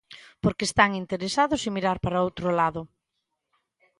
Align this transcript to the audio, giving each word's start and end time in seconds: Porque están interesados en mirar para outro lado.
Porque 0.43 0.67
están 0.69 0.91
interesados 1.03 1.61
en 1.67 1.73
mirar 1.77 1.97
para 2.03 2.23
outro 2.27 2.47
lado. 2.59 2.81